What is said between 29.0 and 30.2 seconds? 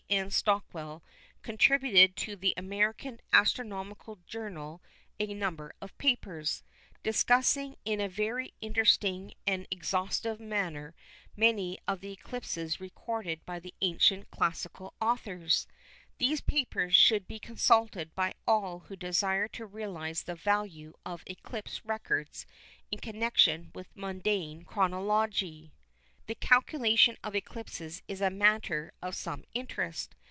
of some interest.